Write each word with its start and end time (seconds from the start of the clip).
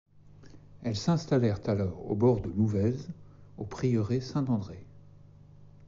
Elles 0.81 0.95
s'installèrent 0.95 1.59
alors 1.69 2.09
au 2.09 2.15
bord 2.15 2.41
de 2.41 2.49
l’Ouvèze, 2.49 3.09
au 3.59 3.65
prieuré 3.65 4.19
Saint-André. 4.19 4.83